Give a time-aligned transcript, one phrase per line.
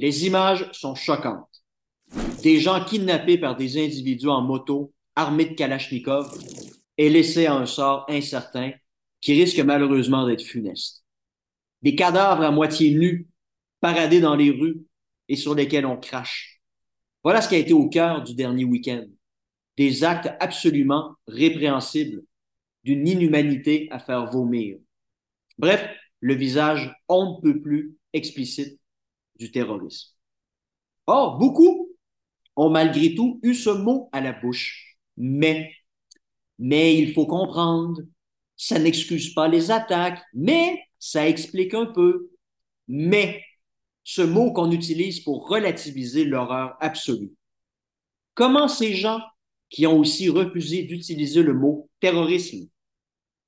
[0.00, 1.64] Les images sont choquantes.
[2.44, 6.38] Des gens kidnappés par des individus en moto, armés de Kalachnikov,
[6.96, 8.70] et laissés à un sort incertain
[9.20, 11.04] qui risque malheureusement d'être funeste.
[11.82, 13.26] Des cadavres à moitié nus,
[13.80, 14.84] paradés dans les rues
[15.28, 16.62] et sur lesquels on crache.
[17.24, 19.04] Voilà ce qui a été au cœur du dernier week-end.
[19.76, 22.22] Des actes absolument répréhensibles,
[22.84, 24.76] d'une inhumanité à faire vomir.
[25.58, 25.84] Bref,
[26.20, 28.78] le visage on ne peut plus explicite
[29.38, 30.10] du terrorisme.
[31.06, 31.88] Or, beaucoup
[32.56, 35.72] ont malgré tout eu ce mot à la bouche, mais,
[36.58, 38.02] mais il faut comprendre,
[38.56, 42.30] ça n'excuse pas les attaques, mais ça explique un peu,
[42.88, 43.42] mais
[44.02, 47.32] ce mot qu'on utilise pour relativiser l'horreur absolue.
[48.34, 49.20] Comment ces gens
[49.70, 52.68] qui ont aussi refusé d'utiliser le mot terrorisme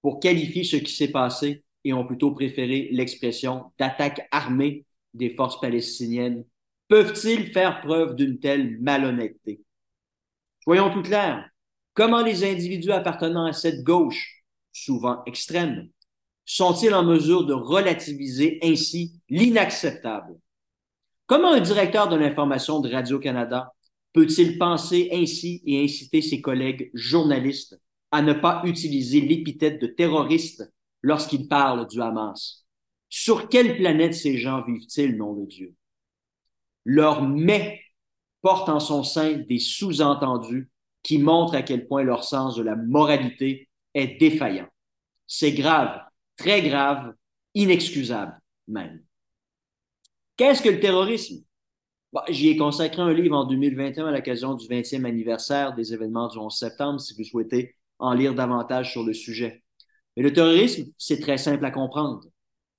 [0.03, 5.61] pour qualifier ce qui s'est passé et ont plutôt préféré l'expression d'attaque armée des forces
[5.61, 6.45] palestiniennes
[6.89, 9.63] peuvent-ils faire preuve d'une telle malhonnêteté?
[10.65, 11.49] Soyons tout clairs.
[11.95, 15.89] Comment les individus appartenant à cette gauche, souvent extrême,
[16.45, 20.37] sont-ils en mesure de relativiser ainsi l'inacceptable?
[21.27, 23.73] Comment un directeur de l'information de Radio-Canada
[24.13, 30.73] peut-il penser ainsi et inciter ses collègues journalistes à ne pas utiliser l'épithète de terroriste
[31.03, 32.60] lorsqu'il parle du Hamas?
[33.11, 35.75] Sur quelle planète ces gens vivent-ils, nom de Dieu?
[36.85, 37.81] Leur mais
[38.41, 40.71] porte en son sein des sous-entendus
[41.03, 44.69] qui montrent à quel point leur sens de la moralité est défaillant.
[45.27, 46.01] C'est grave,
[46.37, 47.15] très grave,
[47.55, 49.03] inexcusable même.
[50.37, 51.45] Qu'est-ce que le terrorisme?
[52.29, 56.39] J'y ai consacré un livre en 2021 à l'occasion du 20e anniversaire des événements du
[56.39, 59.63] 11 septembre, si vous souhaitez en lire davantage sur le sujet.
[60.17, 62.23] Mais le terrorisme, c'est très simple à comprendre.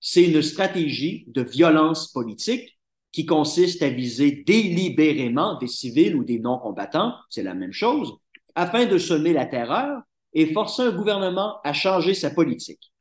[0.01, 2.77] C'est une stratégie de violence politique
[3.11, 8.13] qui consiste à viser délibérément des civils ou des non-combattants, c'est la même chose,
[8.55, 10.01] afin de semer la terreur
[10.33, 12.91] et forcer un gouvernement à changer sa politique.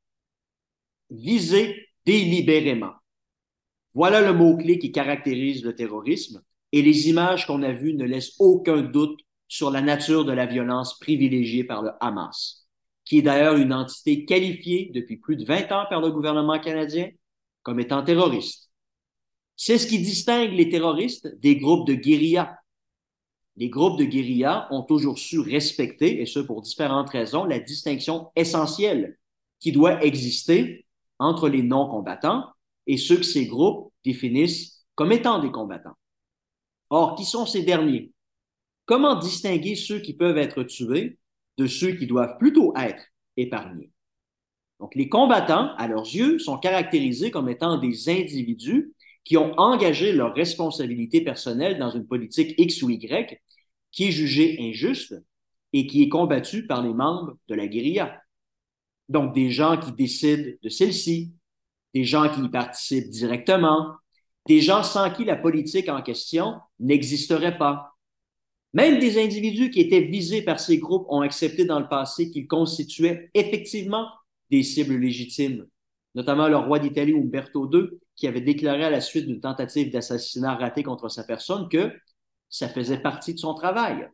[1.10, 2.92] Viser délibérément.
[3.94, 8.34] Voilà le mot-clé qui caractérise le terrorisme et les images qu'on a vues ne laissent
[8.38, 12.68] aucun doute sur la nature de la violence privilégiée par le Hamas,
[13.10, 17.10] qui est d'ailleurs une entité qualifiée depuis plus de 20 ans par le gouvernement canadien
[17.64, 18.70] comme étant terroriste.
[19.56, 22.56] C'est ce qui distingue les terroristes des groupes de guérilla.
[23.56, 28.30] Les groupes de guérilla ont toujours su respecter, et ce pour différentes raisons, la distinction
[28.36, 29.18] essentielle
[29.58, 30.86] qui doit exister
[31.18, 32.44] entre les non-combattants
[32.86, 35.98] et ceux que ces groupes définissent comme étant des combattants.
[36.90, 38.12] Or, qui sont ces derniers?
[38.84, 41.18] Comment distinguer ceux qui peuvent être tués
[41.60, 43.04] de ceux qui doivent plutôt être
[43.36, 43.90] épargnés?
[44.80, 48.94] Donc, les combattants, à leurs yeux, sont caractérisés comme étant des individus
[49.24, 53.38] qui ont engagé leur responsabilité personnelle dans une politique X ou Y
[53.92, 55.14] qui est jugée injuste
[55.74, 58.22] et qui est combattue par les membres de la guérilla.
[59.10, 61.34] Donc, des gens qui décident de celle-ci,
[61.92, 63.96] des gens qui y participent directement,
[64.46, 67.92] des gens sans qui la politique en question n'existerait pas.
[68.72, 72.46] Même des individus qui étaient visés par ces groupes ont accepté dans le passé qu'ils
[72.46, 74.08] constituaient effectivement
[74.50, 75.66] des cibles légitimes,
[76.14, 80.54] notamment le roi d'Italie Umberto II, qui avait déclaré à la suite d'une tentative d'assassinat
[80.54, 81.92] ratée contre sa personne que
[82.48, 84.08] ça faisait partie de son travail.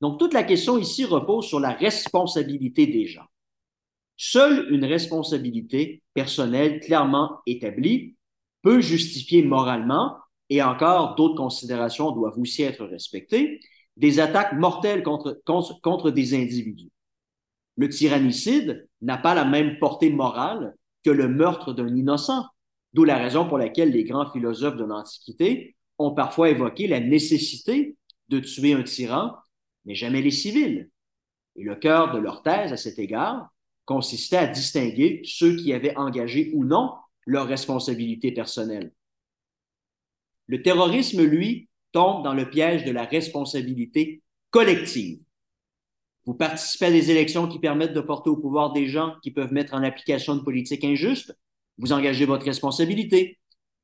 [0.00, 3.26] Donc, toute la question ici repose sur la responsabilité des gens.
[4.16, 8.16] Seule une responsabilité personnelle clairement établie
[8.62, 10.16] peut justifier moralement,
[10.52, 13.58] et encore d'autres considérations doivent aussi être respectées,
[13.96, 16.90] des attaques mortelles contre, des individus.
[17.78, 20.74] Le tyrannicide n'a pas la même portée morale
[21.06, 22.44] que le meurtre d'un innocent.
[22.92, 27.96] D'où la raison pour laquelle les grands philosophes de l'Antiquité ont parfois évoqué la nécessité
[28.28, 29.32] de tuer un tyran,
[29.86, 30.90] mais jamais les civils.
[31.56, 33.48] Et le cœur de leur thèse à cet égard
[33.86, 36.92] consistait à distinguer ceux qui avaient engagé ou non
[37.24, 38.92] leur responsabilité personnelle.
[40.52, 44.20] Le terrorisme, lui, tombe dans le piège de la responsabilité
[44.50, 45.18] collective.
[46.26, 49.54] Vous participez à des élections qui permettent de porter au pouvoir des gens qui peuvent
[49.54, 51.34] mettre en application une politique injuste,
[51.78, 53.38] vous engagez votre responsabilité.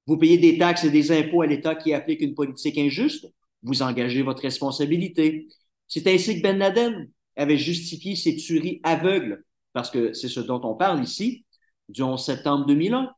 [0.06, 3.32] Vous payez des taxes et des impôts à l'État qui applique une politique injuste.
[3.62, 5.48] Vous engagez votre responsabilité.
[5.86, 9.42] C'est ainsi que Ben Laden avait justifié ses tueries aveugles,
[9.72, 11.46] parce que c'est ce dont on parle ici,
[11.88, 13.10] du 11 septembre 2001.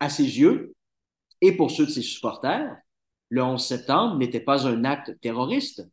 [0.00, 0.74] À ses yeux,
[1.40, 2.76] et pour ceux de ses supporters,
[3.30, 5.86] le 11 septembre n'était pas un acte terroriste,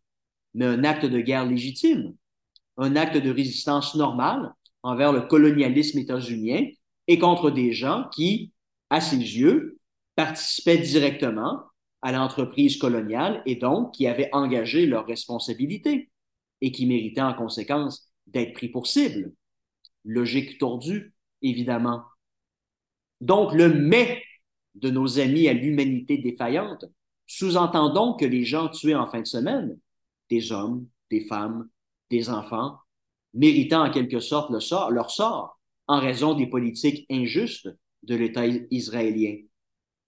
[0.53, 2.15] mais un acte de guerre légitime,
[2.77, 4.53] un acte de résistance normale
[4.83, 6.68] envers le colonialisme états-unien
[7.07, 8.53] et contre des gens qui,
[8.89, 9.77] à ses yeux,
[10.15, 11.63] participaient directement
[12.01, 16.09] à l'entreprise coloniale et donc qui avaient engagé leurs responsabilités
[16.62, 19.33] et qui méritaient en conséquence d'être pris pour cible.
[20.03, 22.03] Logique tordue, évidemment.
[23.21, 24.21] Donc, le mais
[24.75, 26.86] de nos amis à l'humanité défaillante
[27.27, 29.77] sous-entend donc que les gens tués en fin de semaine,
[30.30, 31.68] des hommes, des femmes,
[32.10, 32.77] des enfants,
[33.33, 37.69] méritant en quelque sorte sort, leur sort en raison des politiques injustes
[38.04, 39.38] de l'État israélien.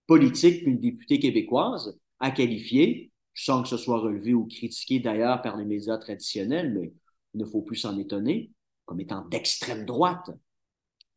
[0.05, 5.57] Politique qu'une députée québécoise a qualifiée, sans que ce soit relevé ou critiqué d'ailleurs par
[5.57, 6.93] les médias traditionnels, mais
[7.33, 8.51] il ne faut plus s'en étonner,
[8.85, 10.31] comme étant d'extrême droite.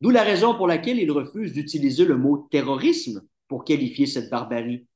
[0.01, 3.21] D'où la raison pour laquelle il refuse d'utiliser le mot terrorisme
[3.51, 4.87] pour qualifier cette barbarie.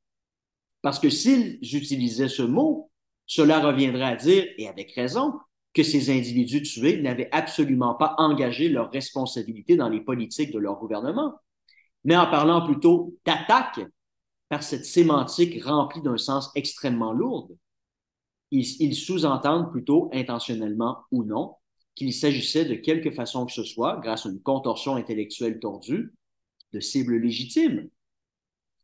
[0.81, 2.89] Parce que s'ils utilisaient ce mot,
[3.25, 5.33] cela reviendrait à dire, et avec raison,
[5.73, 10.79] que ces individus tués n'avaient absolument pas engagé leurs responsabilités dans les politiques de leur
[10.79, 11.33] gouvernement,
[12.05, 13.81] mais en parlant plutôt d'attaque
[14.47, 17.51] par cette sémantique remplie d'un sens extrêmement lourd,
[18.51, 21.55] ils, ils sous-entendent plutôt intentionnellement ou non
[21.93, 26.13] qu'il s'agissait de quelque façon que ce soit, grâce à une contorsion intellectuelle tordue,
[26.71, 27.89] de cibles légitimes.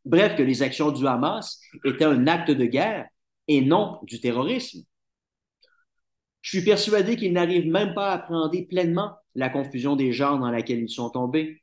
[0.04, 3.08] Bref, que les actions du Hamas étaient un acte de guerre
[3.48, 4.82] et non du terrorisme.
[6.40, 10.50] Je suis persuadé qu'ils n'arrivent même pas à appréhender pleinement la confusion des genres dans
[10.50, 11.62] laquelle ils sont tombés.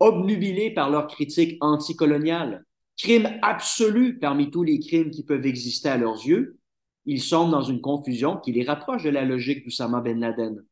[0.00, 2.64] Obnubilés par leur critique anticoloniale,
[2.98, 6.58] crime absolu parmi tous les crimes qui peuvent exister à leurs yeux,
[7.06, 10.64] ils sont dans une confusion qui les rapproche de la logique d'Oussama Ben Laden.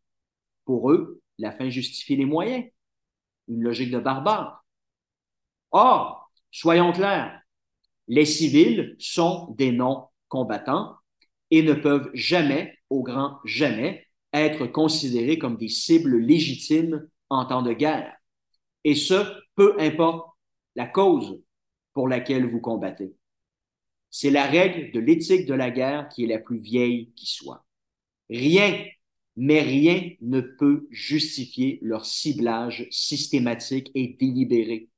[0.65, 2.65] Pour eux, la fin justifie les moyens.
[3.47, 4.65] Une logique de barbare.
[5.71, 6.24] Or,
[6.55, 7.43] soyons clairs,
[8.07, 10.95] les civils sont des non-combattants
[11.51, 17.63] et ne peuvent jamais, au grand jamais, être considérés comme des cibles légitimes en temps
[17.63, 18.15] de guerre.
[18.85, 19.15] Et ce,
[19.57, 20.29] peu importe
[20.77, 21.43] la cause
[21.93, 23.17] pour laquelle vous combattez.
[24.11, 27.67] C'est la règle de l'éthique de la guerre qui est la plus vieille qui soit.
[28.31, 28.85] Rien,
[29.37, 34.89] mais rien ne peut justifier leur ciblage systématique et délibéré.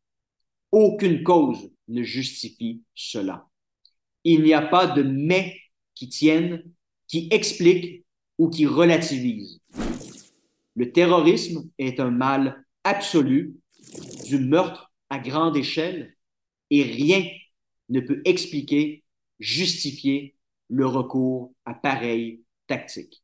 [0.78, 3.48] Aucune cause ne justifie cela.
[4.24, 5.58] Il n'y a pas de mais
[5.94, 6.70] qui tiennent,
[7.08, 8.04] qui expliquent
[8.36, 9.58] ou qui relativisent.
[10.74, 13.56] Le terrorisme est un mal absolu,
[14.26, 16.14] du meurtre à grande échelle,
[16.68, 17.26] et rien
[17.88, 19.02] ne peut expliquer,
[19.40, 20.36] justifier
[20.68, 23.22] le recours à pareille tactique.